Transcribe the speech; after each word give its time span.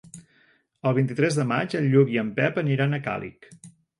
El 0.91 0.95
vint-i-tres 0.99 1.37
de 1.41 1.45
maig 1.51 1.77
en 1.81 1.91
Lluc 1.91 2.15
i 2.15 2.19
en 2.23 2.31
Pep 2.39 2.59
aniran 2.65 2.99
a 2.99 3.03
Càlig. 3.09 3.49